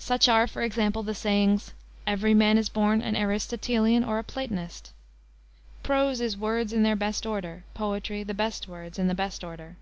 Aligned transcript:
Such 0.00 0.28
are, 0.28 0.48
for 0.48 0.62
example, 0.62 1.04
the 1.04 1.14
sayings: 1.14 1.72
"Every 2.04 2.34
man 2.34 2.58
is 2.58 2.68
born 2.68 3.00
an 3.00 3.14
Aristotelian 3.14 4.02
or 4.02 4.18
a 4.18 4.24
Platonist." 4.24 4.90
"Prose 5.84 6.20
is 6.20 6.36
words 6.36 6.72
in 6.72 6.82
their 6.82 6.96
best 6.96 7.24
order; 7.24 7.62
poetry, 7.74 8.24
the 8.24 8.34
best 8.34 8.66
words 8.66 8.98
in 8.98 9.06
the 9.06 9.14
best 9.14 9.44
order." 9.44 9.76